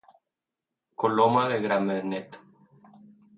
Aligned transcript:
Coloma 1.03 1.43
de 1.51 1.59
Gramenet. 1.67 2.31